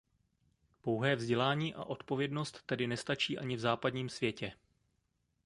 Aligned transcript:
Pouhé 0.81 1.15
vzdělání 1.15 1.75
a 1.75 1.83
odpovědnost 1.83 2.61
tedy 2.65 2.87
nestačí 2.87 3.37
ani 3.37 3.55
v 3.55 3.59
západním 3.59 4.09
světě. 4.09 4.51